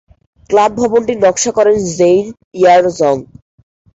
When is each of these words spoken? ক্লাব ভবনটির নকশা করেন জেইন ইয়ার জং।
ক্লাব 0.49 0.71
ভবনটির 0.79 1.17
নকশা 1.23 1.51
করেন 1.57 1.77
জেইন 1.97 2.25
ইয়ার 2.59 2.83
জং। 2.97 3.17